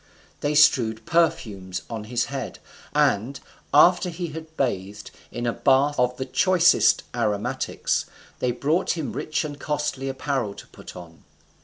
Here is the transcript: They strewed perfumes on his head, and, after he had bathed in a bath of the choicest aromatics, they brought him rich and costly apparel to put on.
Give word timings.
They 0.39 0.55
strewed 0.55 1.05
perfumes 1.05 1.83
on 1.87 2.05
his 2.05 2.25
head, 2.33 2.57
and, 2.91 3.39
after 3.71 4.09
he 4.09 4.29
had 4.29 4.57
bathed 4.57 5.11
in 5.31 5.45
a 5.45 5.53
bath 5.53 5.99
of 5.99 6.17
the 6.17 6.25
choicest 6.25 7.03
aromatics, 7.13 8.07
they 8.39 8.49
brought 8.51 8.97
him 8.97 9.13
rich 9.13 9.45
and 9.45 9.59
costly 9.59 10.09
apparel 10.09 10.55
to 10.55 10.65
put 10.69 10.95
on. 10.95 11.23